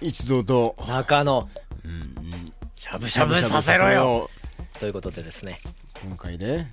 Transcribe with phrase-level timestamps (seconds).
[0.00, 0.76] 一度と。
[0.86, 1.48] 中野。
[1.84, 2.52] うん。
[2.74, 4.30] しゃぶしゃぶさせろよ。
[4.78, 5.60] ということでですね。
[6.02, 6.66] 今回で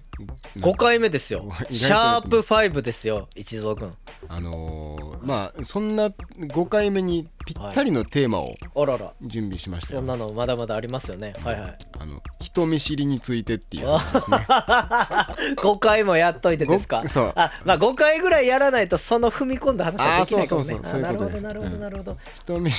[0.56, 1.52] ？5回目ですよ。
[1.70, 3.94] シャープ5ですよ一蔵くん
[4.30, 8.56] あのーまあそんな5回目にぴったりのテーマを
[9.22, 11.34] 準備しましたよ、そんなのまだまだありますよね。
[11.44, 11.78] はいはい
[12.40, 14.38] 人見知りについてっていう話ですね。
[15.58, 17.02] 5回もやっといてですか？
[17.02, 17.34] ごそう。
[17.36, 20.76] あまあ5回ぐらいやらないとその踏み込んだ話はできないかもね。
[20.76, 22.18] あーそうそうそうあなるほどなるほどなるほど。
[22.36, 22.72] 人見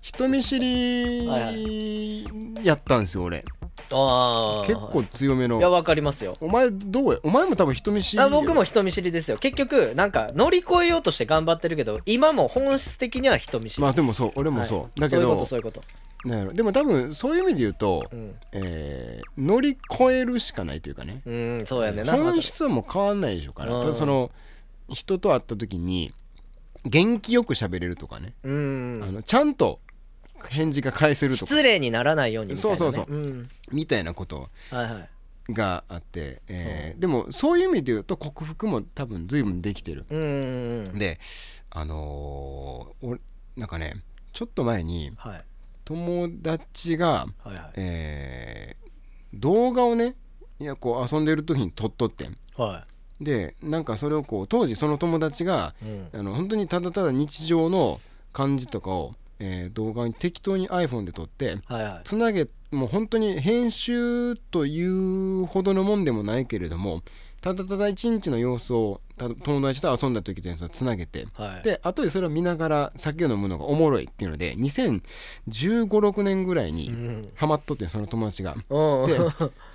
[0.00, 2.24] 人見知りはい
[2.66, 3.44] やったんですよ俺。
[3.90, 5.58] ああ結構強めの。
[5.58, 6.36] いやわかりますよ。
[6.40, 7.18] お前どうや？
[7.22, 9.36] お前も多分人見知りあ僕も人見知りですよ。
[9.36, 15.00] 結局なんか乗り越えようとして頑張ってるけど今も本質的には人見知りまあでもそう俺もそう、はい。
[15.00, 15.82] だけどそういうことそういうこと
[16.24, 18.34] なんやろでも多分そういう意味で言うと、うん。
[18.52, 21.22] えー乗り越えるしかないというかね。
[21.26, 22.14] うんそうやねんな。
[22.14, 23.74] 本質はもう変わんないでしょうから。
[23.74, 23.82] うん。
[23.82, 24.30] ただその
[24.88, 26.12] 人と会った時に
[26.84, 29.00] 元気よく喋れるとかね、うん。
[29.02, 29.80] あのちゃんと
[30.48, 31.50] 返事が返せるとか。
[31.50, 33.14] 失礼にならないようにみたいな、ね、そうそうそう。
[33.14, 33.48] うん。
[33.72, 34.48] みたいなこと。
[34.70, 35.08] はいはい。
[35.52, 40.06] があって、えーでもそういう意味で言うと克服も多分随分できてる。
[40.08, 41.18] うんうんうんで
[41.70, 43.20] あのー俺
[43.56, 45.44] なんかねちょっと前にはい
[45.84, 47.72] 友達が、はいはい。
[47.76, 48.84] えー
[49.36, 50.14] 動画をね
[50.60, 52.36] いやこう遊んでる時に撮っとってん。
[52.56, 52.86] は
[53.20, 58.00] でなんかそれをこう当時その友達がい、うん、あの本当にただただ日常の
[58.32, 62.00] 感じとかを、えー動画に適当に iPhone で撮ってはいはい。
[62.04, 67.02] つなげもう本当に編集というほどのもんでもないけれども
[67.44, 71.62] ただただ一日の様子をた友達と遊んだ時でつなげてはい。
[71.62, 75.02] で後でそれを見ながら酒を飲むのがおもろいっていうので2015、
[75.86, 77.28] 6年ぐらいうにん。
[77.34, 78.56] ハマっとってんその友達が。
[78.70, 79.02] う。
[79.04, 79.18] んで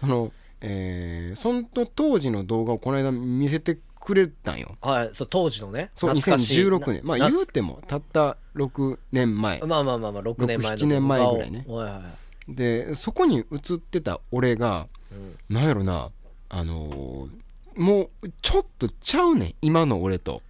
[0.02, 0.32] あの、
[0.62, 1.64] えーその
[1.96, 4.76] 当時の動画をこの間見せてくれたんよ。
[4.82, 5.92] はいそう当時のね。
[5.94, 6.66] そう懐かしい。
[6.66, 9.60] 2016年まあな言うてもたった6年前。
[9.60, 11.66] まあまあまあまあ6年前の6 7年前ぐらいね。
[11.68, 12.10] はいはいは
[12.48, 12.56] い。
[12.56, 15.16] でそこに映ってた俺がう
[15.54, 15.56] ん。
[15.56, 16.10] なんやろな
[16.50, 17.30] あのー
[17.76, 20.42] もうちょっとちゃうねん今の俺と。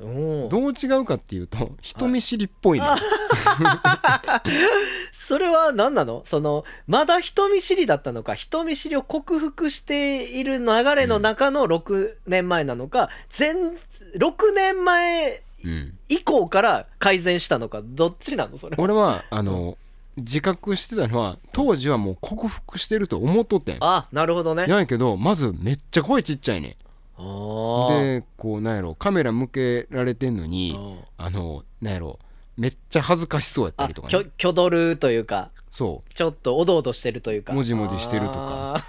[0.00, 0.06] ど
[0.66, 2.88] う違うかっていうと人見知りっぽいねん、
[5.12, 6.22] それは何なの？
[6.24, 13.76] そのまだ人見知りだったのか人見知りを克服している流れの中の6年前なのか、全
[14.16, 18.56] 6年前うん、以降から改善したのかどっちなの？
[18.56, 18.82] それは。
[18.82, 19.76] 俺はあの
[20.20, 23.76] 自覚してたのは当時はもう克服してると思っとってん。
[23.80, 24.66] あなるほどね。
[24.66, 26.76] なんやけどまずめっちゃ声ちっちゃいね
[27.18, 30.76] でこうなんやろカメラ向けられてんのに
[31.18, 32.18] ああのなんやろ
[32.56, 37.52] めっちゃ恥ずかしそうやったありとかきょね挙取るというかそちょっとおどおどしてるというか。
[37.52, 38.84] もじもじしてるとか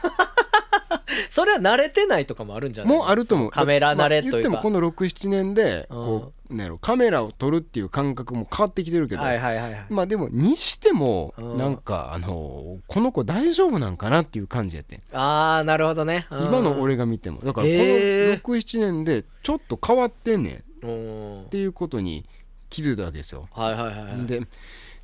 [1.34, 2.94] それは慣れてないとかもあるんじゃない？
[2.94, 3.52] うもうあると思う。
[3.52, 4.36] カメラ慣れというか。
[4.36, 9.22] まあ言ってもこの67年でこうなんやろカメラを撮るっていう感覚も変わってきてるけど。
[9.22, 9.86] はいはいはいはい。
[9.90, 11.58] まあでもにしてもうん。
[11.58, 15.02] なんかあのこの子大丈夫なんかなっていう感じやってん。
[15.14, 16.28] ああなるほどね。
[16.32, 16.44] うん。
[16.44, 17.40] 今の俺が見ても。
[17.40, 18.42] だからこのへー。
[18.42, 20.56] 67年でちょっと変わってんねん。
[20.56, 21.50] っうん。
[21.50, 22.26] ていうことに
[22.70, 23.48] 気づいたわけですよ。
[23.54, 24.26] はいはいはいはい。
[24.26, 24.42] で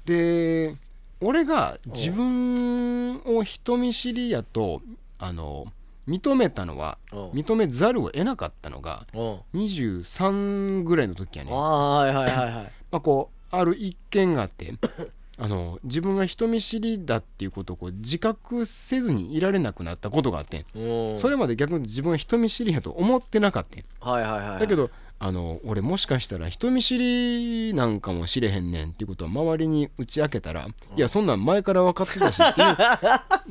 [0.06, 0.76] で
[1.22, 4.82] 俺が自分を人見知りやと
[5.20, 5.66] あの
[6.08, 7.30] 認めたのはうん。
[7.32, 9.40] 認めざるを得なかったのがうん。
[9.54, 12.72] 23ぐらいの時やねああはいはいはいはい。
[12.92, 14.74] まあ、こうある一件があって
[15.40, 21.18] あの自分が人見知りだっていうことをこう自覚せずにいられなくなったことがあってうん。
[21.18, 23.66] それまで逆に自分は人見知りやと思ってなかっ
[24.00, 24.60] たはいはいはい。
[24.60, 32.78] だけどあの俺もしかしたら人見知りなんかもしれへんねんっていうことを周りに打ち明けたら、いやそんなん前から分かってたしっていう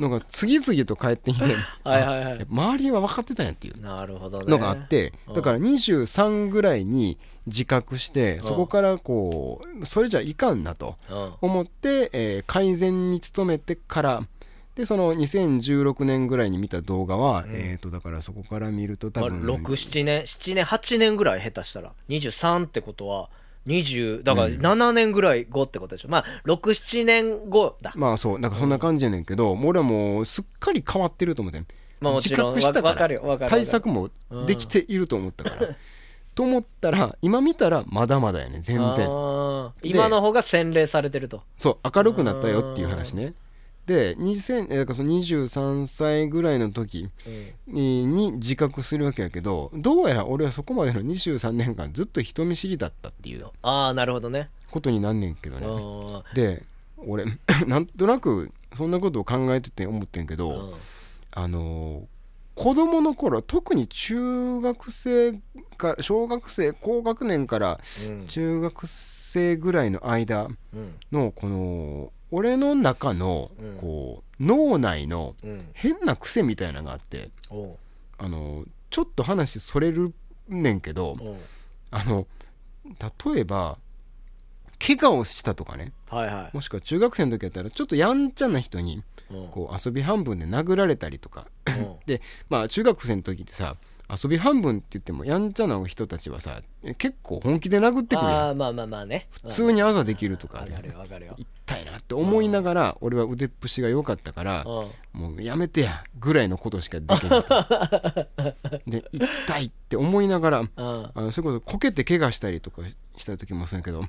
[0.00, 1.44] のが次々と返ってきて
[1.84, 2.40] はいはいはい。
[2.42, 3.80] あ 周りは分かってたんやっていう。
[3.80, 5.34] のがあって、うん。
[5.34, 8.42] だから23ぐらいに自覚して、ん。
[8.42, 11.32] そこからこうそれじゃいかんなとうん。
[11.40, 14.22] 思って、えー改善に努めてから
[14.76, 17.46] でその2016年ぐらいに見た動画は、ん。
[17.48, 21.92] えー、とだからそこから見ると多まあ分67年7年8年ぐらい下手したら。
[22.10, 23.30] 23ってことは
[23.66, 24.52] 20だからうん。
[24.54, 26.10] 7年ぐらい後ってことでしょ。
[26.10, 27.94] まあ67年後だ。
[27.96, 28.38] まあそう。
[28.38, 31.66] なんかそんな感じやねんけど、もう俺はもうすっかり変わってると思ってん。
[32.00, 32.54] まあもちろん。
[32.54, 33.48] 自覚したから。
[33.48, 34.10] 対策も
[34.46, 35.74] できていると思ったから、
[36.34, 39.08] と思ったら今見たらまだまだやね全然。
[39.82, 41.42] 今の方が洗礼されてると。
[41.56, 43.32] そう明るくなったよっていう話ね
[43.86, 47.08] で2000えだからその23歳ぐらいの時
[47.66, 47.74] うん。
[47.74, 54.50] にに自覚するわけやけどどうやら俺はそこまでの23年間ずっと人見知りだったっていうああなるほどね。
[54.70, 55.66] ことになんねんけどね。
[55.66, 56.64] うんで
[56.98, 57.24] 俺
[57.68, 60.74] なんとなくそんなことを考えてて思ってんけど、うん。
[61.30, 62.04] あのー
[62.56, 65.34] 子供の頃特に中学生
[65.76, 67.78] か小学生高学年から
[68.08, 68.26] うん。
[68.26, 70.94] 中学生生ぐらいの間うん。
[71.12, 73.76] のこの俺の中のうん。
[73.78, 75.68] こう脳内のうん。
[75.72, 77.30] 変な癖みたいなのがあって
[78.18, 80.14] あのちょっと話それる
[80.48, 81.14] ねんけど
[81.90, 82.26] あの
[82.84, 83.78] 例えば
[84.78, 85.92] 怪我をしたとかね。
[86.08, 89.02] はいはもしくは中学生の時やったらちょっとやんちゃな人に
[89.50, 91.46] こう遊び半分で殴られたりとか。
[91.66, 91.96] うん。
[92.06, 93.76] でまあ中学生の時ってさ
[94.08, 98.58] 遊び半分って言ってもやんちゃな人たちはさえ結構本気で殴ってくるやん。
[98.58, 99.28] まあまあまあね。
[99.30, 101.34] 普通にあざできるとかねわかるよわかるよ。
[101.36, 105.20] 痛いなって思いながら俺は腕っぷしが良かったからうん。
[105.20, 108.54] もうやめてやぐらいのことしかできなかった
[108.86, 110.70] で痛いって思いながらうん。
[110.76, 112.82] あのそれこそこけて怪我したりとか
[113.16, 114.04] した時もそうやけど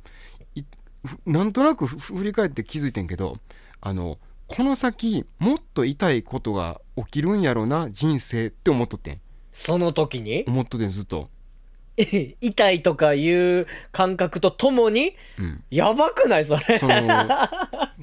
[1.26, 3.38] なんとなくふ振り返って気づいてんけど
[3.82, 4.18] あの
[4.48, 9.22] この先もっと痛いことが起きるんやろな人生って思っとってん
[9.58, 10.46] その時に？
[10.48, 11.30] 思っとってんずっと、
[11.98, 15.16] 痛いとかいう感覚とともに？
[15.40, 16.78] うん、やばくないそれ？
[16.78, 17.04] その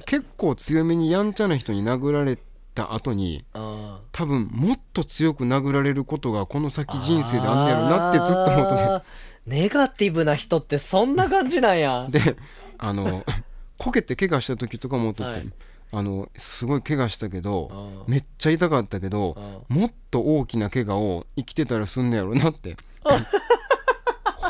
[0.05, 2.37] 結構強めにやんちゃな人に殴られ
[2.75, 9.03] た後にうん多分もっと強く殴られることがこの先人生であんねやろなってずっと思ってんあー。
[9.47, 12.07] ネガティブな人ってそんな感じなんや。
[12.09, 12.35] で
[12.77, 13.23] あの
[13.77, 15.49] こけて怪我した時とかもとって、はい
[15.91, 22.75] あのすごい怪我したけどうんめっちゃ痛かったけどもっと大きな怪我を生きてたらすんねやろなって。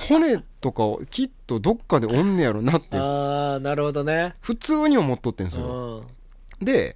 [0.08, 2.98] 骨とかをきっとどっかでおんねやろなって。
[2.98, 4.36] ああなるほどね。
[4.40, 5.64] 普通に思っとってんそれ。
[5.64, 5.68] う
[6.62, 6.66] ん。
[6.66, 6.96] で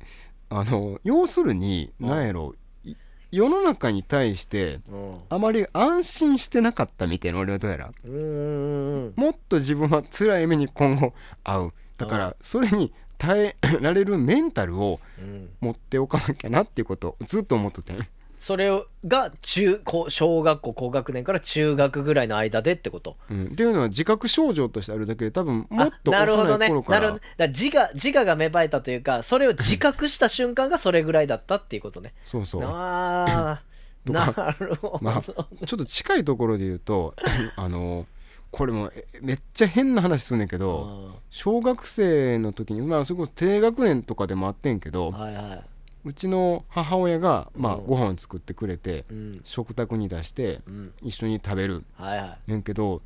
[0.50, 2.08] あの要するにうん。
[2.10, 2.54] 何やろ
[2.86, 2.96] い
[3.32, 5.18] 世の中に対してうん。
[5.30, 7.86] あまり安心してなかったみたいな俺はどうやら。
[7.88, 11.14] もっと自分は辛い目に今後
[11.44, 11.74] 遭う。
[11.98, 15.50] だからそれに耐えられるメンタルをうん。
[15.62, 17.94] 持っておかなきゃなっていうことをずっと思ってて。
[18.40, 18.72] それ
[19.06, 23.18] が中高小学校高学年から中学ぐらいの間でってこと。
[23.30, 26.68] うん、っていうのは自覚症状としてあるだけで多分もっとあなるほどね。
[26.68, 27.00] 幼い頃から。
[27.02, 27.20] なるほど。
[27.20, 32.14] だから自我自我が芽生えたというかそれを自覚した瞬間がそれぐらいだったっていうことね。
[32.24, 32.64] そうそう。
[32.64, 33.62] ああ
[34.06, 37.14] となかるほど、まあちょっと近いところで言うと
[37.58, 38.06] あの
[38.52, 45.36] これもえめっちゃ変な話すんねんけど小学生の時にまあそれこそ低学年とかでもあってんけどうんはい。
[45.36, 45.64] は
[46.06, 47.86] うちの母親が、まあ、うん。
[47.86, 49.42] ご飯を作ってくれていうん。
[49.44, 50.94] 食卓に出してうん。
[51.02, 51.84] 一緒に食べる。
[51.96, 52.52] はいはい。
[52.52, 53.02] ねんけど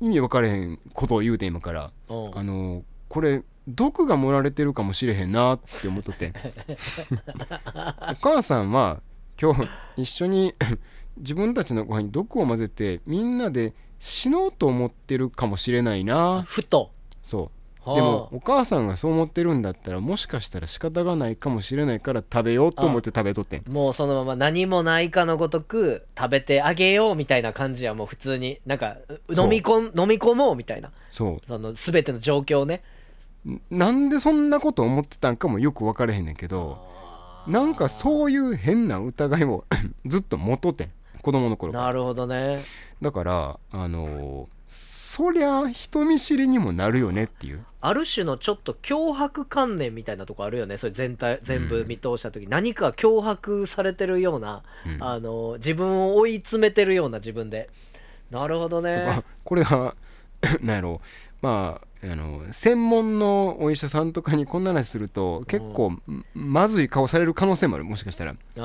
[0.00, 2.38] 意味分かれへんことを言うて今からうん。
[2.38, 6.32] あのこれ毒が盛られてるかもしれへんなって思っとって
[8.12, 9.02] お母さんは
[9.40, 10.54] 今日一緒に
[11.18, 16.42] 自分たちのご飯に毒を混ぜてみんなで死のうと思ってるかもしれないな。
[16.46, 16.90] ふと。
[17.22, 17.52] そ
[17.84, 17.88] う。
[17.88, 17.94] はあ。
[17.94, 23.64] でもお母さんがそう思ってるんだったらもしかしたら仕方がないかもしれないから食べようと思って食べとってん。
[23.70, 28.96] もうそのまま何もないかのごとく食べてあげようみたいな感じはもう普通になんか
[29.28, 30.90] 飲み込ん飲み込もうみたいな。
[31.10, 32.82] そその全ての状況をね。
[33.46, 36.78] うなんでそんなこと思ってたんかもよく分からへんねんけど
[37.46, 39.64] なんかそういう変な疑いを
[40.06, 40.90] ずっと持っとってん
[41.20, 42.60] 子供の頃なるほどね。
[43.00, 47.64] だからあのーそりゃ人見知りにもなるよねっていう。
[47.80, 50.76] ある種のちょっと脅迫観念みたいなとこあるよね。
[50.76, 55.02] それ全体全部見通した時、何か脅迫されてるような、うん。
[55.02, 57.68] あの自分を追い詰めてるような自分で。
[58.30, 59.96] なるほどとねかこれは
[60.62, 61.06] なんやろう。
[61.42, 66.02] まああの専門のお医者さんとかにこんな話すると結構ん
[66.34, 68.34] まずい顔される可能性もあるもしかしたら。
[68.56, 68.60] あ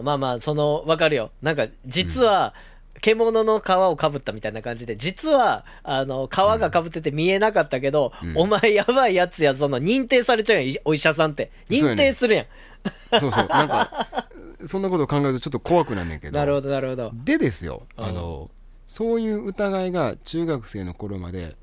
[0.00, 1.30] ーまあまあその分かるよ。
[1.42, 2.54] なんか実は、
[3.00, 8.38] 獣の皮をかぶったみたいな感じで実はあの皮がかぶってて見えなかったけど、うん。
[8.38, 11.50] お前やばいやつやその認定されちゃうやんいお医者さんって。
[11.68, 12.46] 認定するやん、
[13.20, 13.46] そうそう。
[13.48, 14.26] なんか
[14.66, 16.38] そんなことを考えるとちょっと怖くなんねんけど。
[16.38, 17.12] なるほどなるほど。
[17.12, 18.04] でですようん。
[18.04, 18.50] あの
[18.88, 21.54] そういう疑いが中学生の頃まで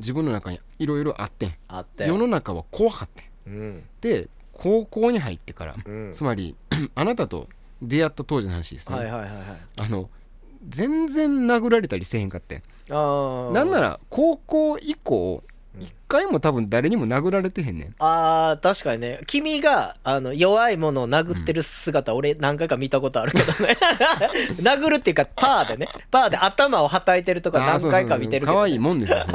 [0.00, 1.54] 自分の中にいろいろあってん。
[1.68, 2.06] あって。
[2.06, 3.52] 世の中は怖かったん。
[3.52, 3.82] うん。
[4.00, 6.12] で高校に入ってから、うん。
[6.12, 6.56] つまり
[6.94, 7.48] あなたと
[7.80, 9.40] 出会った当時の話ですね、はいはいはいはい。
[9.80, 10.10] あの
[10.68, 13.52] 全然殴られたりせえへんかってあー。
[13.52, 15.42] なんなら高校以降
[15.78, 17.94] 一回も多分誰にも殴られてへんねん。
[18.00, 19.20] あー確かにね。
[19.26, 23.76] 君があの弱いものを殴ってる姿、俺何回か見たことあるけどね。
[24.60, 25.88] 殴るっていうかパーでね。
[26.10, 29.32] パーで頭をはたいてるとか何回か見てるけど、そうそう可愛いもんですよで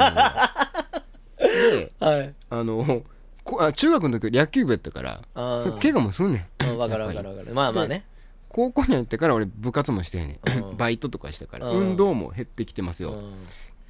[2.00, 2.34] はい。
[2.50, 3.02] あの
[3.44, 5.20] こあ中学の時野球部やったから
[5.62, 6.64] それ怪我もすんねん。
[6.68, 7.54] うん分かる分かる分かる。
[7.54, 8.04] まあまあね。
[8.48, 10.64] 高校に入ってから俺部活もしてへんねん。
[10.68, 10.76] うん。
[10.76, 11.68] バイトとかしたから。
[11.68, 11.80] うん。
[11.90, 13.12] 運動も減ってきてますよ。
[13.12, 13.32] うん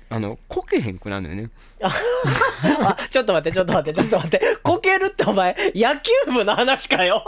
[0.09, 1.51] あのこけへんくなるのよね。
[1.83, 4.41] あちょっと待ってちょっと待ってちょっと待って。
[4.63, 7.25] こけるってお前野球部の話かよ。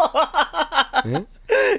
[1.06, 1.24] え？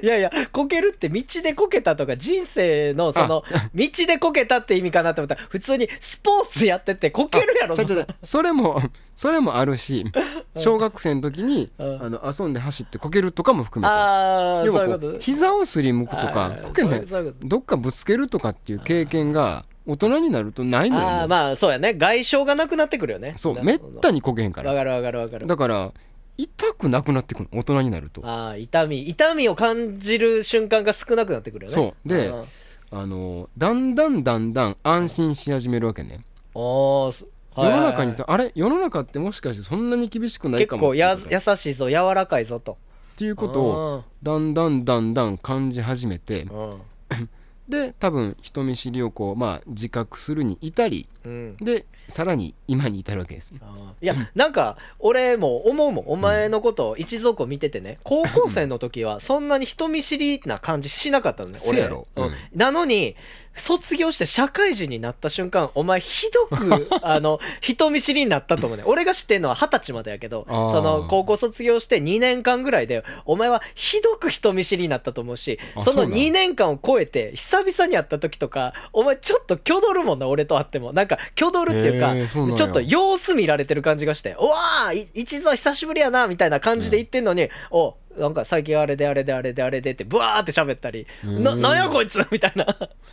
[0.02, 5.36] いやいや、こけるって道でこけたとか、人生のその、道でこけたって意味かなと思った。
[5.36, 7.76] ら、普通にスポーツやっててこけるやろ、
[8.22, 8.82] それも
[9.14, 10.06] それもあるし
[10.56, 12.02] 小学生の時にうん。
[12.02, 13.92] あの遊んで走ってこけるとかも含めて。
[13.92, 17.02] ああ、要はこう膝をすりむくとはかいこけない。
[17.42, 21.94] どっかぶつけるとかっていう経験が大人になるとないのよああ、もうまあそうやね。
[21.94, 23.34] 外傷がなくなってくるよね。
[23.36, 25.46] そうなめったにこけへんからわかるわかるわかる。
[25.46, 25.92] だから
[26.36, 31.74] 痛くなくなってくる大人になるとああ、痛み、痛みを感じる瞬間が少なくなってくるよね。
[31.74, 32.44] そうでん
[32.92, 37.24] あのだんだんだんだん安心し始めるわけねおーす
[37.56, 38.52] 世の中にいたあれ？
[38.54, 42.78] 世の中ってもしかしてそんなに厳しくないかも結構や優しいぞ、柔らかいぞと。
[43.14, 46.80] っていうことをだんだんだんだん感じ始めてうん。
[47.70, 51.56] で多分人見知りをこうまあ自覚するに至りうん。
[51.56, 53.54] でさらに今に至るわけです
[54.00, 56.04] いや、なんか、俺も思うもん。
[56.08, 61.76] お前のことを一族を見ててね、高校生の時はそんなに人見知りな感じしなかったのね、俺。
[61.76, 62.06] せやろ。
[62.16, 62.24] うん。
[62.24, 62.32] うん。
[62.54, 63.16] なのに、
[63.56, 68.84] 卒業して社会人になった瞬間、お前ひどく、 あの、人見知りになったと思うね。
[68.86, 80.92] 俺が知ってんのは二十歳までやけど、その、高校卒業して2年間ぐらいで、お前はひどく人見知りになったと思うし、そのあそうなん2年間を超えて、久々に会った時とか、お前ちょっと挙取るもんな、俺と会っても。
[80.92, 92.66] なんか、挙取るっていうか、ちょっと様子見られてる感じがして、うわーい一蔵久しぶりやな、みたいな感じで言ってんのに、おなんか最近あれであれであれであれでって、ブワーって喋ったり、な、なんやこいつみたいな。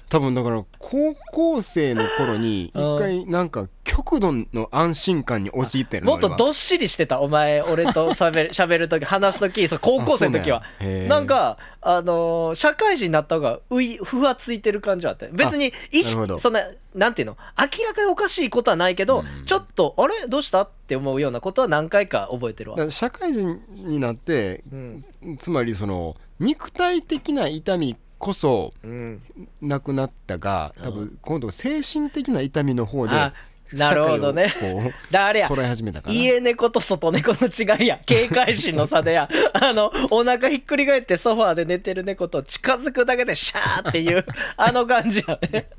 [0.09, 6.35] 多分だから高校生の頃にうん一回なんか極度の安心感に陥ってるもっと今。
[6.35, 10.61] どっしりしてた、お前、俺と喋る、 喋るとき、話すとき、そう高校生の時は。
[11.07, 15.29] なんか、あのー社会人になった方が、うい、ふわついてる感じはあって。
[15.31, 16.61] 別に、意識、そんな、
[16.93, 20.27] なんていうの、明らかにおかしいことはないけど、ちょっと、あれ？
[20.27, 20.63] どうした？
[20.63, 22.91] って思うようなことは何回か覚えてるわ。
[22.91, 25.05] 社会人になってうん。
[25.37, 29.21] つまりその肉体的な痛みこそうん。
[29.61, 33.33] なくなったが多分今度精神的な痛みの方であ
[33.73, 34.49] なるほどね。
[34.49, 35.47] 社会をこだあれや。
[35.47, 36.13] う捉え始めたから。
[36.15, 37.99] 家猫と外猫の違いや。
[38.05, 39.29] 警戒心の差でや。
[39.53, 44.25] あのお腹ひっくり返ってソファーで寝てる猫と近づくだけでシャーっていう
[44.57, 45.69] あの感じやね。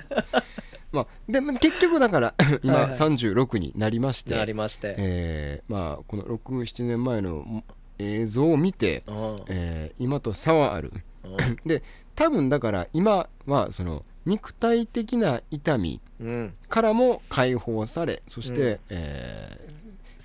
[0.91, 2.99] まあでも結局だから 今はいはい。
[2.99, 7.63] 36になりましてなりまして、えーまあこの67年前の
[7.99, 9.43] 映像を見て、うん。
[9.49, 10.93] えー今と差はある。
[11.25, 11.57] うん。
[11.67, 11.83] で
[12.19, 16.55] 多分だから今はその肉体的な痛みうん。
[16.69, 18.79] からも解放されそして、うん。
[18.91, 19.79] えー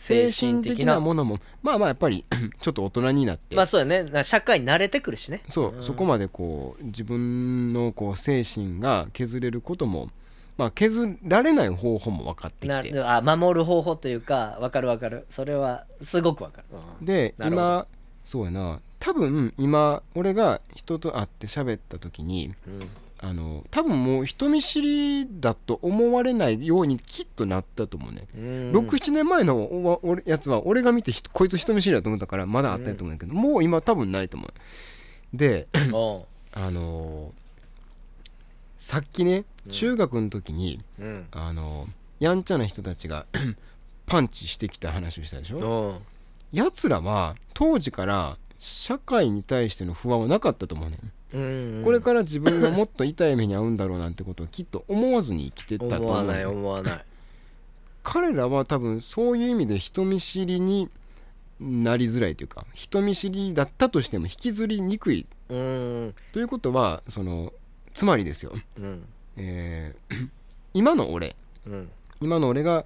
[0.04, 2.26] 精神的なものもまあまあやっぱり
[2.60, 4.04] ちょっと大人になって、まあそうやね。
[4.04, 5.42] な社会に慣れてくるしね。
[5.48, 5.82] そう、ん。
[5.82, 10.10] そこまでこう自分のこう精神が削れることも、
[10.58, 12.92] まあ、削られない方法も分かってきて。
[12.92, 15.26] なあ守る方法というかわかるわかる。
[15.30, 16.66] それはすごくわかる、
[17.00, 17.06] うん。
[17.06, 17.88] で今
[18.24, 22.90] そうやな多分今俺が人と会って喋った時にうん。
[23.20, 28.72] あの多分もう人見知りだと思われないようにきっとなったと思うね、うん。
[28.74, 35.82] 67年前のやつは俺が見てひこいつ人見知りだと思ったからまだあったんやと思うんだけど、もう今多分ないと思うでうん
[36.54, 37.44] あのー
[38.78, 41.28] さっきね中学の時に、うん。
[41.32, 43.26] あのーやんちゃな人たちが
[44.06, 45.60] パンチしてきた話をしたでしょ？
[45.60, 46.00] うん。
[46.52, 50.98] やつらは当時から社会に対しての不安はなかったと思うね、
[51.34, 51.82] うん。
[51.84, 57.06] これから自分がもっと痛い目に遭うんだろうなんてことをきっと思わずに生きてたと思うね思わない思わない
[58.04, 60.90] 彼らは多分そういう意味で人見知りに
[61.60, 65.28] なりづらいというか人見知りだったとしても引きずりにくい。
[65.50, 66.16] うん。
[66.32, 67.52] ということはその
[67.94, 69.06] つまりですよ、うん。
[69.36, 70.30] えー
[70.74, 71.36] 今の俺。
[71.68, 71.90] うん。
[72.22, 72.86] 今の俺が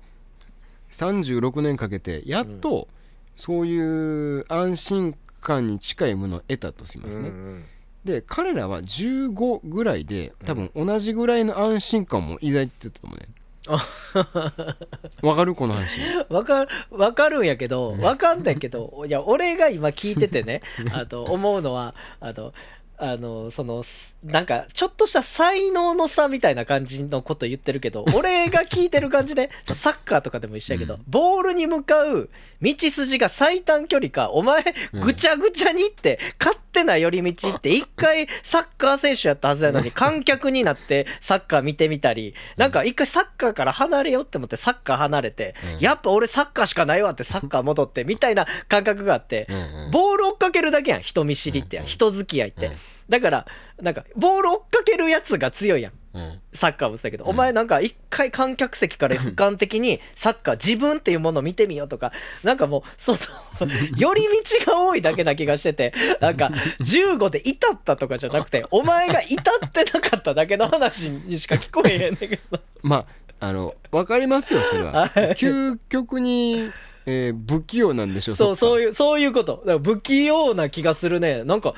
[0.92, 2.88] 36年かけてやっと
[3.36, 5.16] そういう安心
[5.48, 7.66] 感に近いものを得たとしますね、うん
[8.06, 13.28] で彼らは15ぐらいで多分同じぐらいの安心感も抱いてたと思うね。
[15.22, 15.56] わかる？
[15.56, 16.00] この話。
[16.30, 20.62] わかる、わかるんやけど、わかんないけど、いや、俺が今聞いててね、
[20.94, 22.54] あの、思うのは、あの、
[23.00, 34.64] あの、その、すなんか、ちょっとした才能の差みたいな感じのこと言ってるけど、 俺が聞いてる感じで、サッカーとかでも一緒やけど、ボールに向かう道筋が最短距離か、お前、
[34.94, 45.80] ぐちゃぐちゃに行って、勝手な寄り道って、一回サッカー選手やったはずやのに、 観客になってサッカー見てみたり、なんか一回サッカーから離れようって思ってサッカー離れて、うん。
[45.80, 49.48] やっぱ俺サッカーしかないわってサッカー戻ってみたいな感覚があって、
[49.92, 51.02] ボール追っかけるだけやん。
[51.02, 51.86] 人見知りってやん。
[51.86, 52.72] 人付き合いって、
[53.10, 53.46] だから
[53.82, 55.94] なんかボール追っかけるやつが強いやん。
[56.14, 56.42] うん。
[56.54, 62.12] サッカーもそうやけど、お前なんか一回観客席から俯瞰的にサッカー自分っていうものを見てみようとか、
[62.44, 63.18] なんかもう、その、
[63.96, 64.22] 寄り
[64.66, 72.60] 道が多いだけな気がしてて、なんか、15で至ったとかじゃなくて、お前が至ってなかっただけの話にしか聞こえへんねんけど。
[72.82, 73.06] まあ
[73.40, 75.12] あの分かりますよそれは。
[75.38, 76.72] 究極に、
[77.06, 79.64] えー不器用なんでしょそう、そういいう、そういうこと。
[79.66, 81.44] だから不器用な気がするね。
[81.44, 81.76] なんか、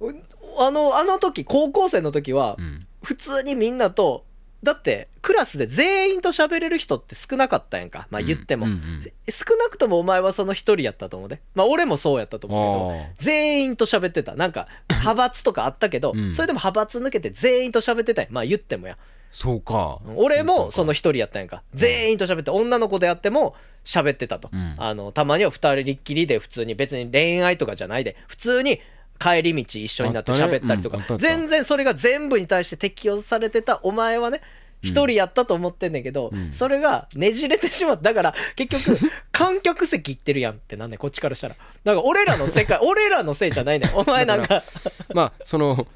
[0.00, 0.14] う
[0.58, 4.26] あの、あの時、高校生の時は、うん普通にみんなと、
[4.62, 8.06] だって、クラスで全員と喋れる人って少なかったやんか。
[8.10, 8.66] まあ言っても。
[8.66, 8.80] うんうん
[9.30, 11.40] 少なくともお前はその一人やったと思うで。
[11.54, 14.34] まあ俺もそうやったと思うけど、全員と喋ってた。
[14.34, 18.98] なんか、 派閥とかあったけど、うんそれでも派閥抜けて全員と喋ってたんやまあ言ってもや。
[19.32, 21.62] そうか俺もその人一人やったんやんか。
[21.72, 23.54] 全員と喋って、女の子であっても
[23.84, 24.50] 喋ってたと。
[24.52, 28.80] うんあの、たまには二人っきりで普通に別に恋愛とかじゃないで、普通に
[29.20, 34.40] 帰り道一緒になって喋ったりとかうん全然それが全部に対して適用されてたお前はね、
[34.82, 38.02] 一人やったと思ってんねんけど、うんそれがねじれてしまった。
[38.04, 38.98] だから、 結局、
[39.30, 41.54] 観客席行ってるやんってなんねんこっちからしたら。
[41.54, 43.94] だから、俺らの世界、 俺らのせいじゃないねん。
[43.94, 44.62] お前なんか、
[45.14, 45.86] まあその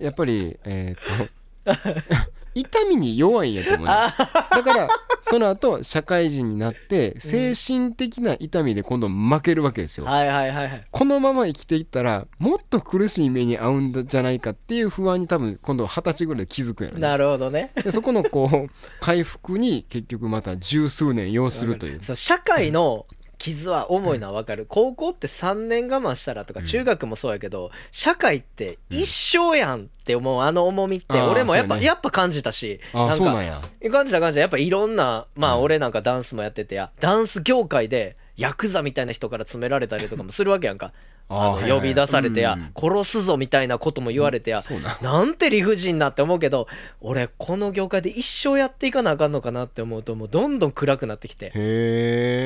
[0.00, 1.26] やっぱりえーっ
[1.64, 4.88] と 痛みに弱いんやと思うねだから
[5.20, 10.86] その後社会人になって精神的な痛みで今度負けるわけですよ、はいはいはいはい。
[10.90, 17.02] このまま生きていったらもっと苦しい目に遭うんじゃないかっていう不安に多分今度二十歳ぐらいで気づくんやろね。
[17.02, 17.72] なるほどね。
[17.76, 18.68] でそこのこう
[19.00, 23.06] 回復に結局また十数年要するという 社会の
[23.40, 31.20] 傷は重いのは分かる、高校って3年我慢したらとか中学もそうやけど、社会って一生やんって思うあの重みって。
[31.20, 33.60] 俺もやっぱ、やっぱ感じたしなんや。
[33.90, 34.40] 感じた感じた。
[34.40, 35.62] やっぱいろんなまあうん。
[35.62, 40.92] 俺なんかダンスもやっててやダンス業界でヤクザみたいな人から詰められたりとかもするわけやんか
[41.30, 42.72] 呼び出されてや、うん。
[42.76, 44.62] 殺すぞみたいなことも言われてや、
[45.00, 46.66] ななんて理不尽なって思うけど
[47.00, 51.46] 俺この業界で一生やっていかなあかんのかなって思うともうどんどん暗くなってきて。
[51.46, 51.50] へ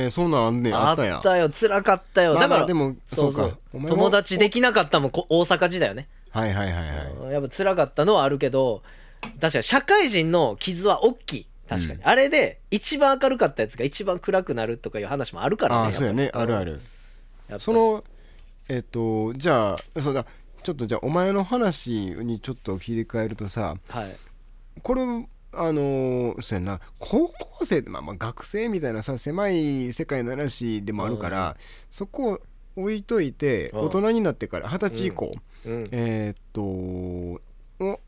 [0.06, 0.76] えそんなんあんねん。
[0.76, 3.56] あったんやあったよ辛かったよ、まあだから、まあでもそうか。
[3.72, 6.74] 友達できなかったもんこ大阪時代よね、はいはいはい
[7.24, 7.32] はい。
[7.32, 8.82] やっぱ辛かったのはあるけど
[9.40, 11.46] 確かに社会人の傷は大きい。
[11.66, 12.06] 確かに、うん。
[12.06, 16.30] あれで一番明るかったやつが一番暗くなるとかいう話もあるからねああそうやね。
[16.34, 16.80] あるある。
[17.58, 18.04] その
[18.68, 20.24] えっとじゃあそうだ。
[20.62, 24.16] ちょっとじゃあお前の話にちょっと切り替えるとさはい。
[24.82, 25.06] これあ
[25.72, 26.80] のーそうやな。
[26.98, 31.56] 高校生まあまあ学生みたいなさ狭い世界の話でもあるから、
[31.90, 32.40] そこを
[32.76, 33.80] 置いといてうん。
[33.82, 35.32] 大人になってから二十歳以降、
[35.66, 35.88] うん。
[35.92, 38.00] えーっとお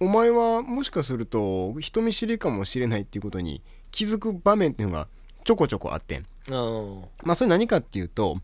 [0.00, 5.06] お前はもしかすると人見知りかもしれないっていうことに気づく場面っていうのが
[5.44, 6.24] ちょこちょこあってん。
[6.50, 7.04] うん。
[7.22, 8.38] まあそれ何かっていうと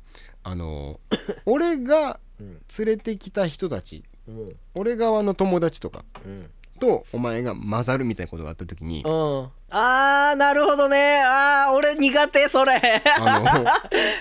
[0.51, 0.99] あの
[1.45, 2.61] 俺がうん。
[2.79, 4.57] 連れてきた人たちうん。
[4.75, 6.51] 俺側の友達とかうん。
[6.81, 9.51] とお前が混ざるみたいなことがあった時にうん。
[9.71, 11.21] あーなるほどね。
[11.23, 12.81] あー俺苦手それ。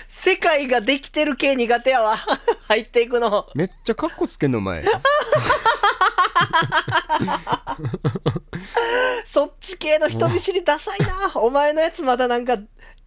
[0.08, 2.18] 世界ができてる系苦手やわ。
[2.68, 3.46] 入っていくの。
[3.54, 4.84] めっちゃカッコつけんのお前。
[9.24, 11.32] そっち系の人見知りダサいな。
[11.36, 12.58] お前のやつまだなんか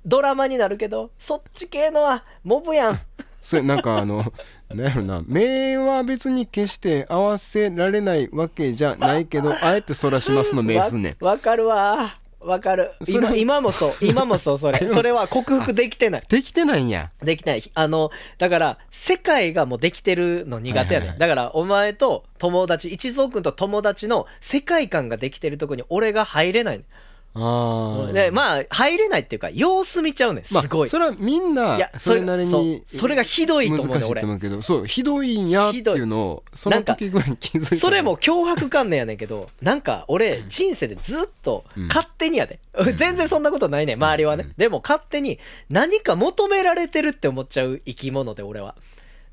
[0.05, 3.01] ドラマになるけど、そっち系のはモブやん。
[3.41, 4.31] それなんかあの
[4.69, 12.21] なんやろな目は別に決して合わせられないわけじゃないけど あえてそらしますの目すんねんわわかるわ。
[12.39, 12.91] わかる。
[13.07, 13.93] 今今もそう。
[14.01, 14.79] 今もそう、それ。
[14.89, 16.23] それは克服できてない。
[16.27, 17.71] できてないんやできない。
[17.75, 18.09] あの、
[18.39, 21.09] だから、世界がもうできてるの苦手やねん。
[21.09, 26.85] はいはいはいだから、お前と友達、一蔵君と友達の世界観ができてるとこに俺が入れないねん
[27.33, 30.43] ああで、まあ、入れないっていうか、様子見ちゃうねん。
[30.43, 30.89] すまあごい。
[30.89, 41.87] それはみんなそれなりにそうそれがひどいと思うね俺難しいと思うけどそうひどいんやっていうのをその時ぐらいに気づいたそれも脅迫観念やねんけど、なんか俺、人生でずっとうん。
[41.87, 42.59] 勝手にやで。
[42.95, 44.49] 全然そんなことないねん、周りはね。
[44.57, 45.39] でも勝手に
[45.69, 48.75] 何か求められてるって思っちゃう生き物で、俺は。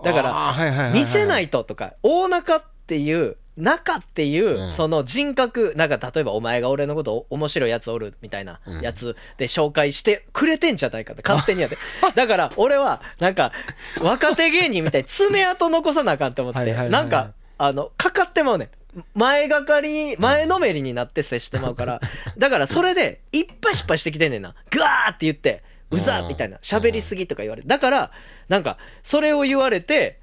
[0.04, 11.76] だから、見せないととか、大中っていう、中っていうう、んその人格、なんか例えばお前が俺のことお面白いやつおるみたいなうんやつで紹介してくれてんじゃないかって 勝手にやで。
[12.14, 13.52] だから俺はなんか
[14.00, 19.04] 若手芸人みたいに爪痕残さなあかんって思って、はいはいはいはいなんかあの、かかってまうねん。
[19.14, 22.00] 前がかり、前のめりになって接してまうから、
[22.38, 24.54] だからそれでいっぱい失敗してきてんねんな。
[24.70, 27.68] ぐわーって言って、うざうんみたいな、喋りすぎとか言われて。
[27.68, 28.10] だから、
[28.48, 30.20] なんか、それを言われて、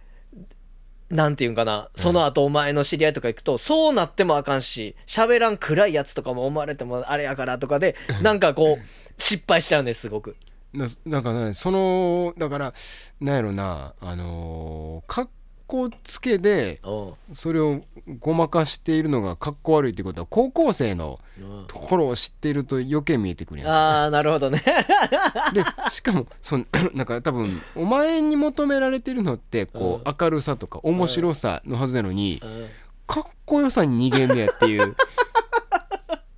[1.09, 10.35] なんていうんかな、その後お前の知り合いとか行くと、そうなってもあかんし、喋らん暗いやつとかも思われてもあれやからとかで、なんかこう、失敗しちゃうんです、すごく。
[10.75, 12.73] だだからねそのだから
[13.21, 15.29] なんやろなあのーか
[15.67, 16.79] 好つけで
[17.33, 17.81] それを
[18.19, 23.69] ごまかしているのがかっこ悪いってことは高校生のうんところを知っていると余計見えてくるやん。
[23.71, 24.63] ああなるほどね。
[25.53, 32.67] でしかもその なんか多分お前に求められてるのってこう明るさとか面白さのはずなのにうん。
[33.07, 34.95] かっこよさに逃げんねやっていう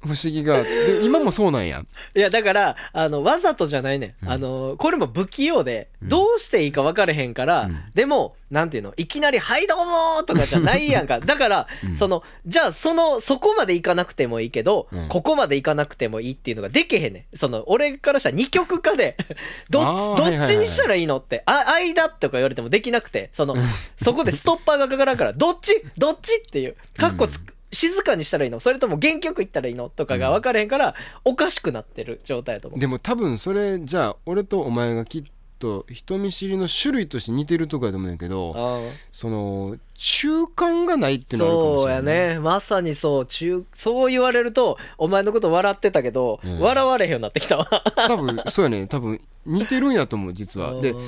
[0.07, 0.63] 不思議が。
[0.63, 1.83] で今もそうなんや。
[2.15, 4.31] いやだからあのわざとじゃないねん、うん。
[4.31, 6.09] あのこれも不器用で、うん。
[6.09, 7.77] どうしていいか分かれへんから、うん。
[7.93, 11.19] でもなんていうのいきなり「はいどうも!」とかじゃないやんか。
[11.19, 11.97] だから、うん。
[11.97, 15.07] そのじゃあそのそこまでいかなくてもいいけど、うん。
[15.09, 17.37] ここまでいかなくてもいいっていうのができへんねん。
[17.37, 19.17] その俺からしたら二極化で
[19.69, 20.47] どっあーちどはいはいはい。
[20.47, 23.55] っちにしたらいいのってあ間とか言われてもできなくてその
[24.01, 28.59] そこでストッパーがかからんからどっちどっちっていうかっこつく静かにしたらいいの？
[28.59, 29.89] それとも原曲いったらいいの？
[29.89, 32.79] とかが分かれへんから、おかしくなってる状態やと思う。
[32.79, 35.23] でも多分それじゃあ俺とお前がきっ
[35.59, 38.79] と人見知りの種類として似てるとこやと思うんだけどあ
[39.11, 42.39] その中間がないってあいうのはあるかもそうやしれないね。
[42.39, 43.25] まさにそう。
[43.25, 46.59] 中そう言われるとお前のこと笑ってたけど、うん。
[46.59, 47.67] 笑われへんようになってきたわ。
[48.07, 48.85] 多分そうやね。
[48.87, 50.79] 多分似てるんやと思う実は。
[50.79, 51.03] でうん。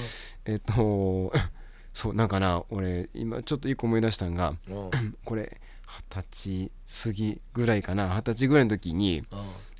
[0.45, 1.31] えっと
[1.93, 5.15] そうなんかな俺今ちょっと一個思い出したんがうん。
[5.23, 5.61] これ
[6.11, 8.07] 二十歳過ぎぐらいかな。
[8.15, 9.23] 二十歳ぐらいの時に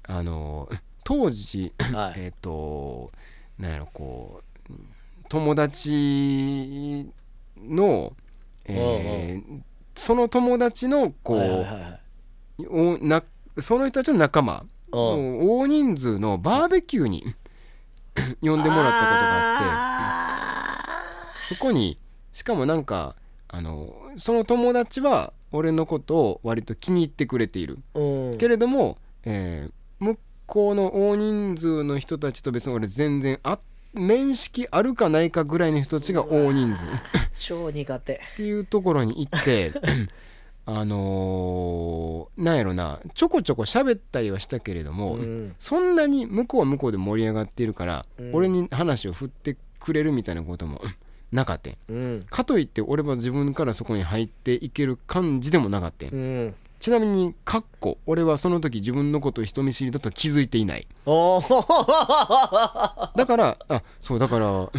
[0.03, 0.69] あの
[1.03, 2.21] 当時はい。
[2.21, 3.11] えっと
[3.57, 4.73] なんやろこう
[5.29, 7.05] 友達
[7.57, 8.13] の、
[8.65, 9.61] えー
[9.95, 11.99] その友達のこう、はいはいはいは
[12.57, 12.67] い。
[12.69, 13.21] おな
[13.57, 17.35] その人たちの仲間大人数のバーベキューに
[18.41, 21.53] 呼んでもらったことがあって。
[21.53, 21.99] そこに
[22.31, 23.17] しかもなんか
[23.49, 27.79] あのその友達は俺のことを割と気に入ってくれている。
[27.95, 28.37] うん。
[28.37, 33.59] けれども、えー向こうの大人数の人たちと別に俺全然あ
[33.93, 36.85] 面識あるかないかぐらいの人たちが大人数。
[36.85, 36.89] っ
[37.37, 38.19] 超苦手。
[38.37, 39.71] ていうところに行って
[40.65, 45.55] あのーなんやろなちょこちょこ喋ったりはしたけれども、うん。
[45.59, 48.35] そんなに向こうは向こうで盛り上がっているから、うん。
[48.35, 50.81] 俺に話を振ってくれるみたいなことも
[51.31, 51.75] なかったん。
[51.89, 52.25] うん。
[52.29, 56.09] かといって俺は自分からそこに入っていける感じでもなかったん。
[56.09, 56.55] うん。
[56.79, 60.87] ちなみにかっこ俺はその時自分のことを人見知りだと気づいていない。
[63.15, 64.69] だからあそうだからうん。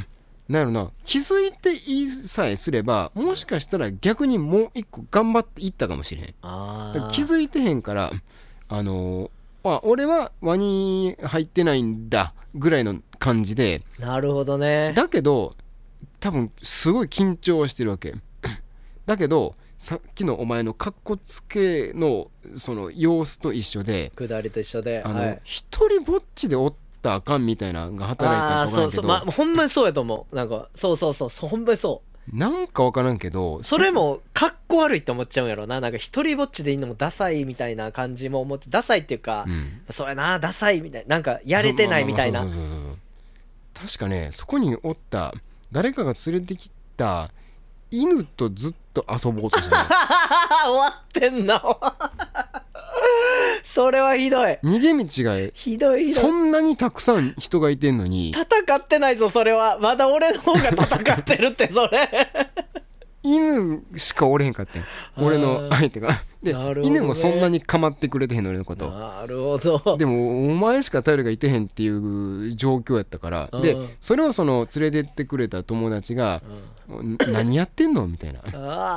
[0.49, 0.91] なんやろな。
[1.05, 6.27] 気づいていさえすればもしかしたら逆にもう一個頑張っていったかもしれへん。
[7.13, 8.11] 気づいてへんから
[8.69, 9.31] あのー
[9.63, 13.83] あ俺は輪に入ってないんだぐらいの感じで。
[13.99, 14.93] なるほどね。
[14.97, 15.55] だけど
[16.21, 18.15] 多分すごい緊張はしてるわけ。
[19.07, 25.41] だけどさっきのお前のかっこつけのその様子と一緒で下りと一緒であのはい。
[25.45, 30.37] 一人ぼっちでおったらあかんみたいなのが働いたあかそうそうまあほんまにそうやと思う。
[30.37, 32.37] なんかそうそうそうほんまにそう。
[32.37, 35.81] なんか分からんけどそれもかっこ悪いって思っちゃうんやろな。
[35.81, 39.81] なんか一人ぼっちでいいのもダサいみたいな感じも思ってダサいっていうか、うん。
[39.91, 41.17] そうやなダサいみたいな。
[41.17, 42.47] なんかやれてないみたいな。
[43.75, 45.33] 確かねそこにおった
[45.73, 47.31] 誰かが連れてきた
[47.91, 49.87] 犬とずっと遊ぼうとしてた
[50.67, 51.63] 終わってんな
[53.65, 54.59] それはひどい。
[54.65, 56.13] 逃げ道がひどい。
[56.13, 58.31] そんなにたくさん人がいてんのに。
[58.31, 59.79] 戦ってないぞそれは。
[59.79, 62.09] まだ俺の方が戦ってるってそれ
[63.23, 64.85] 犬しかおれへんかったん。
[65.17, 66.23] 俺の相手が。
[66.43, 66.61] で、ね。
[66.83, 69.97] 犬もそんなに構ってくれてへんの俺のことなるほど。
[69.99, 73.49] でもお前しか頼りがいてへんっていう状況やったから。
[73.53, 73.63] うん。
[73.63, 76.43] でそれをその連れてってくれた友達が
[76.89, 78.41] うん「何やってんの?」みたいな。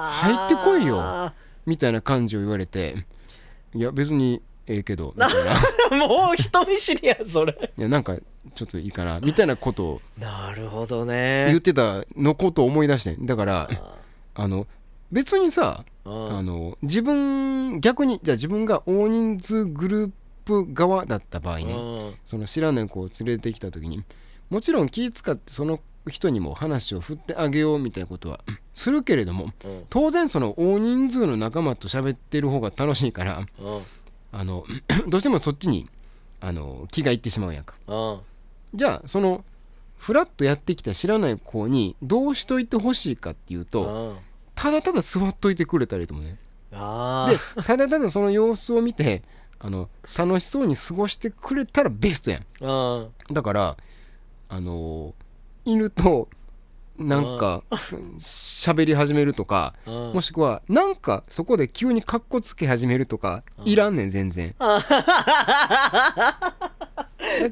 [0.10, 1.32] 入ってこいよ
[1.66, 2.96] みたいな感じを言われて
[3.76, 6.08] 「いや別にええけど」みたいな。
[6.08, 7.54] もう人見知りやんそれ。
[7.78, 8.16] いやなんか
[8.56, 13.26] ちょっといいかなみたいなことをなるほど言っねてたのことを思い出してん。
[13.26, 13.70] だから
[14.36, 14.68] あの
[15.12, 16.38] 別にさうん。
[16.38, 20.12] あの自分逆にじゃあ自分が大人数グルー
[20.46, 21.78] プ側だった場合ねう
[22.12, 22.16] ん。
[22.26, 24.04] その知らない子を連れてきた時に
[24.50, 28.42] もちろん気使ってその人にも話を振ってあげようみたいなことは
[28.74, 29.86] するけれどもうん。
[29.90, 33.82] 当然その大人数の仲間と喋ってる方が楽しいからうん。
[34.32, 34.66] あの
[35.08, 35.88] どうしてもそっちに
[36.42, 37.76] あの気がいってしまうやんか。
[37.88, 38.20] うん。
[38.74, 39.46] じゃあその
[40.04, 44.18] フラッとやってきた知らない子にどうしといてほしいかっていうとうん。
[44.54, 46.38] ただただ座っといてくれたらいいと思うね。
[46.74, 49.24] あでただただその様子を見て
[49.60, 52.46] あの楽しそうに過ごしてくれたらベストやん。
[53.32, 53.78] だから
[54.50, 55.14] あの
[55.64, 56.28] 犬と
[56.98, 57.64] なんか
[58.20, 59.94] 喋り始めるとかうん。
[60.16, 64.54] もしくはなんかそこで急にカッコつけ始めるとかいらんねん全然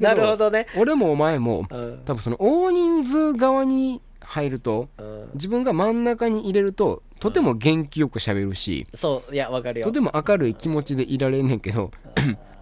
[0.00, 0.66] なるほどね。
[0.76, 2.02] 俺もお前もうん。
[2.04, 5.30] 多分その大人数側に入るとうん。
[5.34, 9.86] 自分が真ん中に入れるととても元気よく喋るしそういやわかるよ。
[9.86, 11.90] とても明るい気持ちでいられんねんけど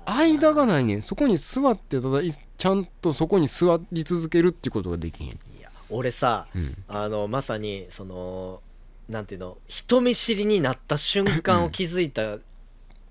[0.04, 1.02] 間がないねん。
[1.02, 5.30] そこに座ってただいちゃんとそこに座り続けるっていうことができへん。
[5.30, 6.76] いや俺さ、うん。
[6.88, 8.60] あのまさにその
[9.08, 12.38] なんていうの人見知りになった瞬間を気づいた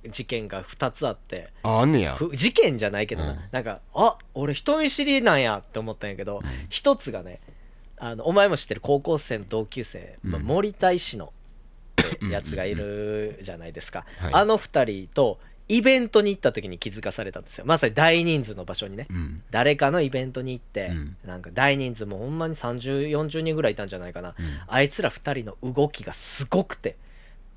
[0.07, 2.15] 事件が2つあって、ああんねや。
[2.15, 3.39] ふ事件じゃないけどな、うん。
[3.51, 7.39] なんかあ俺人見知りなんやって思ったんやけど、一つがね
[7.97, 11.33] あのお前も知ってる高校生の同級生、まあうん森田医師の
[12.01, 14.33] ってやつがいるじゃないですか、はい。
[14.33, 17.65] あの2人とイベントに行った時に気づかされたんですよ。
[17.67, 19.43] まさに大人数の場所にね、うん。
[19.51, 21.17] 誰かのイベントに行って、うん。
[21.23, 24.35] なんか大人数もうほんまに3040人ぐらいいたんじゃないかな、ん。
[24.67, 26.95] あいつら2人の動きがすごくて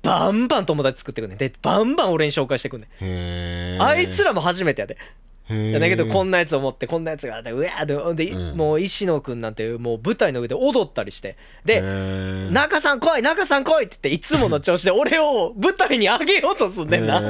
[0.03, 1.37] バンバン友達作ってくんねん。
[1.37, 3.81] でバンバン俺に紹介してくんねん。
[3.81, 4.97] あいつらも初めてやで。
[5.45, 8.57] へだけどこんんなやつを持ってこんなやつがあってうわーでで、うん。
[8.57, 11.37] もう石野くんなんてもう舞台の上で踊ったりして。
[11.65, 17.21] でで中さん来い中さん来いって言っていつもの調子で俺を舞台に上げようとすんねんな。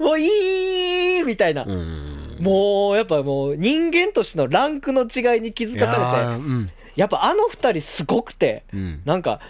[0.00, 2.36] もういいみたいな、うん。
[2.40, 5.92] もうやっぱもう人間としてのランクの違いに気づかさ
[6.28, 6.42] れて。
[6.44, 6.70] うん。
[6.96, 9.02] やっぱあの二人すごくてうん。
[9.04, 9.40] なんか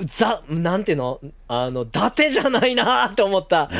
[0.00, 1.20] ザなんていうの？
[1.48, 3.70] あの伊達じゃないなって思った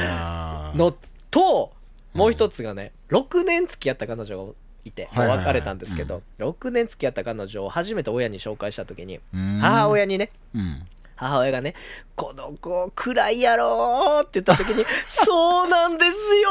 [0.74, 0.94] の
[1.30, 1.72] と
[2.12, 4.52] もう一つがね6年付き合った彼女が
[4.84, 9.58] いて別れたんですけど6年付き合った彼女を初めて親に紹介した時にうん。
[9.60, 10.30] 母親にね。
[10.54, 10.82] うん
[11.16, 11.74] 母親がね
[12.16, 16.50] 「この子暗いやろ」って言った時に「そうなんですよ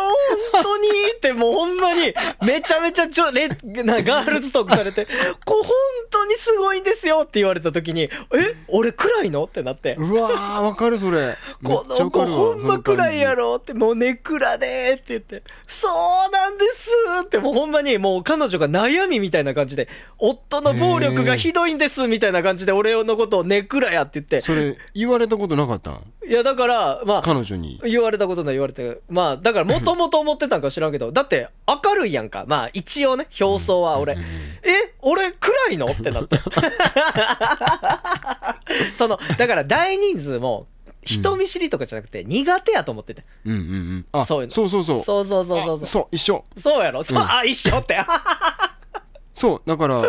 [0.53, 3.47] 本当に」ってもうほんまにめちゃめちゃちょレ
[3.83, 5.05] なガールズトークされて
[5.45, 5.71] 「こう本
[6.09, 8.03] 当にすごいんですよ」って言われた時に
[8.35, 9.95] 「え俺暗いの?」ってなって。
[9.97, 16.89] うわーわかるそれこの子ほんま暗いやろろってもう根暗でって言ってそうなんです
[17.23, 19.87] ってもうほんまにもう彼女が悩みみたいな感じで
[20.19, 26.01] 夫の暴力がひどいんですみたいな感じで俺のことを根暗やって言ってそれ言われたことなかったん？
[26.27, 27.81] いやだからまあ彼女に。
[27.83, 32.45] 言われたことない言われてまあだからもともと思ってたんか知らんけどだって明るいやんか。
[32.47, 34.19] まあ一応ね表層は俺、うん。
[34.19, 34.25] うん。
[34.27, 34.93] え？
[35.01, 35.87] 俺暗いの？
[35.87, 36.39] ってなって。
[38.97, 40.67] そのだから大人数も
[41.03, 43.61] 人見知りとかじゃなくて苦手やと思ってて、うんうんう
[43.95, 44.05] ん。
[44.13, 44.53] あそういうの。
[44.53, 45.03] そうそうそう。
[45.03, 45.83] そうそうそうそう。
[45.83, 46.45] あそう一緒。
[46.57, 47.03] そうやろ？
[47.03, 47.97] そう、うんあ一緒って。
[49.33, 50.05] そうだからう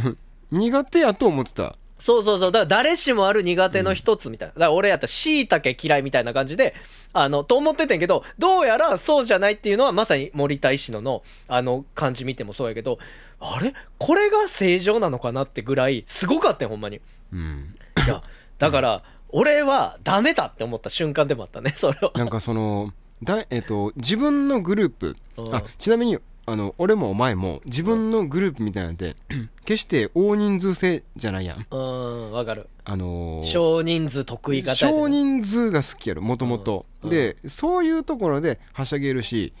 [0.00, 0.18] ん。
[0.50, 2.52] 苦手やと思ってたそうそうそう。
[2.52, 4.54] だから誰しもある苦手の一つみたいな。
[4.54, 6.74] だから俺やったらしいたけ嫌いみたいな感じで
[7.12, 12.98] あのと思っててんけどどうやらそうじゃないっていうのはまさに森田石野のあの感じ見てもそうやけど
[13.40, 13.74] あれ？
[13.98, 17.00] これが正常なのかなってぐらいすごかったよほんまに。
[17.32, 17.74] うん。
[18.04, 18.22] いや
[18.58, 22.12] だから俺はダメだって思った瞬間でもあったねそれは。
[22.14, 25.16] なんかそのだえっと自分のグループ。
[25.36, 25.54] うん。
[25.54, 26.18] あちなみに
[26.50, 29.16] あの俺もお前も自分のグループみたいなんで
[29.64, 31.66] 決して大人数制じゃないやん。
[31.70, 32.68] うんわかる。
[32.84, 37.10] あのー少人数得意型少人数が好きやろもともとうん。
[37.10, 39.52] でそういうところではしゃげるし、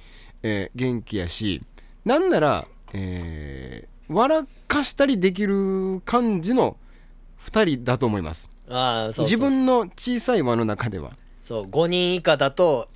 [0.42, 1.62] えー元気やし
[2.04, 6.78] なんなら、えー笑かしたりできる感じの
[7.46, 8.48] 2人だと思います。
[8.70, 9.24] ああそうそう。
[9.26, 11.12] 自分の小さい輪の中では。
[11.42, 12.88] そう5人以下だと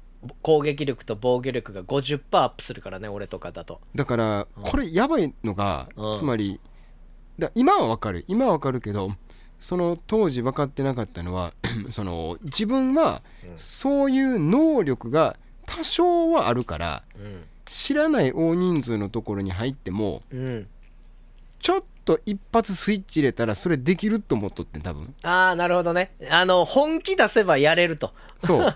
[0.42, 3.80] 攻撃力と防御力が50%アップするからね俺とかだと。
[3.94, 4.62] だからうん。
[4.62, 6.16] これやばいのがうん。
[6.16, 6.60] つまり
[7.38, 8.24] だ今はわかる。
[8.28, 9.12] 今はわかるけど
[9.58, 11.52] その当時分かってなかったのは
[11.90, 13.58] その自分はうん。
[13.58, 17.44] そういう能力が多少はあるからうん。
[17.64, 20.68] 知らない大人数のところに入ってもうん
[22.04, 25.14] と一発スイッチ入れたらそれできると思っとってん多分。
[25.22, 26.12] ああなるほどね。
[26.30, 28.12] あの本気出せばやれると。
[28.44, 28.74] そう。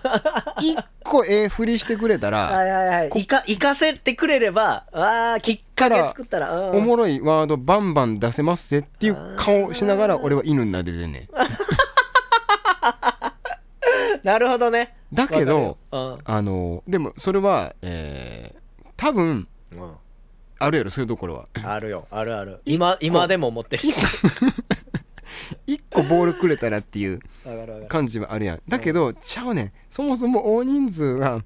[0.61, 3.09] 一個ええ振りしてくれたら はいはいはい。
[3.09, 6.51] こいか行かせてくれればああきっかけ作ったら。
[6.69, 6.77] うん。
[6.77, 11.27] おもろいワードバンバン出せますぜっていう顔しながら俺は犬撫でてんねん。
[14.23, 14.95] なるほどね。
[15.13, 18.57] だけどわかあのでもそれはえー
[18.97, 19.91] 多分うん
[20.59, 21.47] あるやろそういうところは。
[21.63, 22.07] あるよ。
[22.09, 22.61] あるある。
[22.65, 23.83] 今今でも思ってる
[25.67, 27.19] 一個ボールくれたらっていう
[27.87, 28.61] 感じはあるやん。
[28.67, 29.71] だけどちゃうねん。
[29.89, 31.43] そもそも大人数が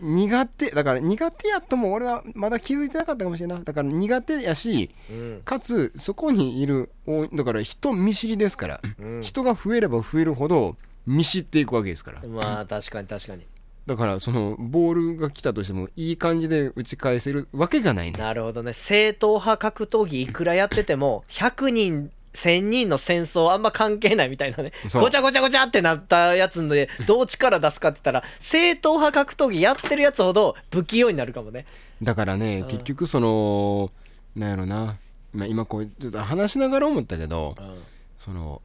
[0.00, 3.56] 苦手だから苦手やとも俺はまだ気づいてなかったかもしれんな。
[3.58, 5.42] いだから苦手やしうん。
[5.44, 8.80] かつそこにいるおだから人見知りですから。
[8.98, 9.20] うん。
[9.22, 12.20] 人が増えれば増えるほど見知っていくわけですから。
[12.28, 13.46] まあ確かに確かに
[13.88, 18.74] だからそのボールが来たとしてもいい感じで打ち返せるわけがないねなるほどね。
[18.74, 24.72] 正統派格闘技いくらやってても100人1000人の戦争あんま関係ないみたいなね。
[24.92, 31.64] ごちゃごちゃごちゃってなったやつでどう力出すかって言ったら正統派格闘技やってるやつほど不器用になるかもね。
[32.02, 32.68] だからねうん。
[32.68, 33.90] 結局その
[34.36, 34.98] なんやろな。
[35.32, 37.82] まあ、今こうちょっと話しながら思ったけどうん。
[38.18, 38.60] その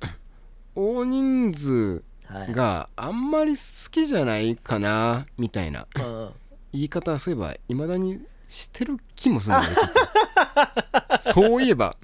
[0.75, 2.01] 大人数はい
[2.51, 5.87] があんまり好きじゃないかなみたいな。
[5.95, 6.29] うん
[6.73, 8.19] 言い方そういえばいまだに
[8.49, 9.55] してる気もする
[11.21, 11.95] そういえば。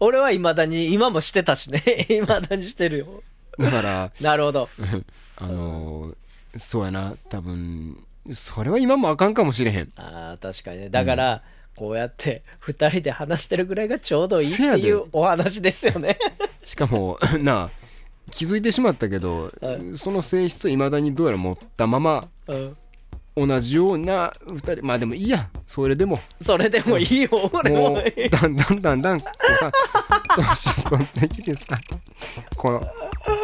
[0.00, 1.82] 俺はいまだに今もしてたしね。
[2.08, 3.22] いまだにしてるよ。
[3.58, 4.68] だからなるほど。
[5.36, 6.16] あのー
[6.58, 9.92] そうやな多分それは今もあかんかもしれへん。
[9.96, 10.90] あー確かにね。
[10.90, 11.42] だから、
[11.76, 16.18] こうやって2人で話してるぐらいがちょうどいいっていうお話ですよね。
[16.64, 17.70] しかもなあ
[18.32, 19.96] 気づいてしまったけど、はい。
[19.98, 22.76] その性質をいまだにどうやら持ったままうん
[23.34, 25.48] 同じような2人まあでもいいや。
[25.66, 26.20] それでも。
[26.44, 27.30] それでもいいよ。
[27.52, 27.90] 俺も。
[27.92, 29.72] もいいうだんだんだんだんこうさ
[30.36, 31.80] 年取ってきてさ
[32.56, 32.80] この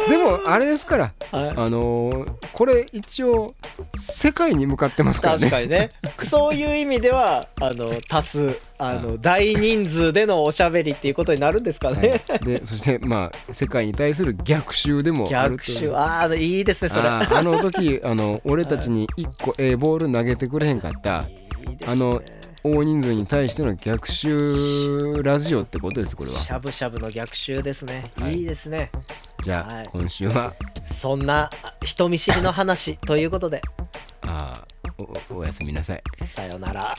[0.07, 1.13] でもあれですから。
[1.31, 1.49] はい。
[1.49, 3.55] あのーこれ一応
[3.95, 5.41] 世界に向かってますからね。
[5.41, 5.91] 確かにね。
[6.23, 15.91] そういう意味ではあの多数あの大人数でのおしゃべりっていうことになるんですかね、はい、でそしてまあ世界に対する逆襲でもある逆と襲。
[15.91, 17.07] ああいいですねそれ。
[17.07, 21.27] あの時あの俺たちに1個ええボール投げてくれへんかった。
[21.67, 21.93] いいですね。
[21.93, 22.21] あの
[22.63, 26.41] 大人数に対しての逆襲ラジオってことですこれは。
[26.41, 28.39] しゃぶしゃぶの逆襲ですね、はい。
[28.39, 28.91] い、いですね。
[29.41, 29.89] じゃあ、はい。
[29.93, 30.53] 今週は？
[30.91, 33.61] そんなあ人見知りの話ということで。
[34.23, 36.03] あーおおやすみなさい。
[36.27, 36.95] さよなら